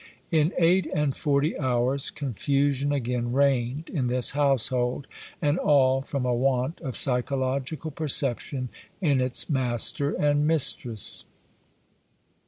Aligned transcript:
In 0.31 0.51
eight 0.57 0.87
and 0.95 1.15
forty 1.15 1.55
hours 1.59 2.09
confusion 2.09 2.91
again 2.91 3.31
reigned 3.33 3.87
in 3.87 4.07
this 4.07 4.31
household, 4.31 5.05
and 5.43 5.59
all 5.59 6.01
from 6.01 6.25
a 6.25 6.33
want 6.33 6.79
of 6.81 6.97
psychological 6.97 7.91
perception 7.91 8.69
in 8.99 9.21
its 9.21 9.47
master 9.47 10.13
and 10.13 10.47
mistress. 10.47 11.25